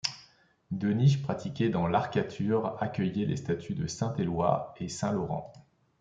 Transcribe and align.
Deux 0.71 0.93
niches 0.93 1.21
pratiquées 1.21 1.69
dans 1.69 1.85
l'arcature 1.85 2.75
accueillait 2.81 3.27
les 3.27 3.35
statues 3.35 3.75
de 3.75 3.85
Saint 3.85 4.15
Éloi 4.15 4.73
et 4.79 4.89
Saint 4.89 5.11
Laurent. 5.11 5.53